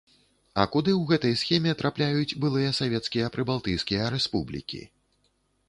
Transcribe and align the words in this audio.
А 0.61 0.63
куды 0.75 0.91
ў 0.99 1.03
гэтай 1.11 1.35
схеме 1.41 1.73
трапляюць 1.83 2.37
былыя 2.45 2.73
савецкія 2.79 3.31
прыбалтыйскія 3.39 4.11
рэспублікі? 4.17 4.85